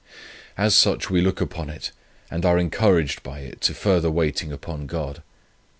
As 0.57 0.73
such 0.73 1.11
we 1.11 1.21
look 1.21 1.39
upon 1.39 1.69
it, 1.69 1.91
and 2.31 2.43
are 2.43 2.57
encouraged 2.57 3.21
by 3.21 3.41
it 3.41 3.61
to 3.61 3.75
further 3.75 4.09
waiting 4.09 4.51
upon 4.51 4.87
God. 4.87 5.21